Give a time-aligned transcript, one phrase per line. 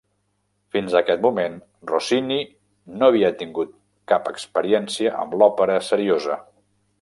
[0.75, 1.57] Fins a aquest moment,
[1.91, 2.37] Rossini
[3.01, 3.77] no havia tingut
[4.13, 6.41] cap experiència amb l'òpera seriosa.